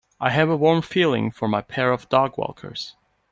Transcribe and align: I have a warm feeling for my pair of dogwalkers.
I 0.19 0.31
have 0.31 0.49
a 0.49 0.57
warm 0.57 0.81
feeling 0.81 1.29
for 1.29 1.47
my 1.47 1.61
pair 1.61 1.91
of 1.91 2.09
dogwalkers. 2.09 2.93